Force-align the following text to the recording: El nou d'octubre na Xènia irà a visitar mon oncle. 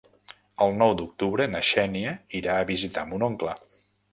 El 0.65 0.73
nou 0.77 0.93
d'octubre 1.01 1.47
na 1.55 1.61
Xènia 1.73 2.17
irà 2.43 2.59
a 2.63 2.67
visitar 2.73 3.07
mon 3.13 3.29
oncle. 3.33 3.59